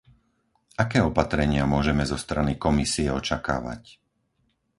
[0.83, 3.81] Aké opatrenia môžeme zo strany Komisie očakávať?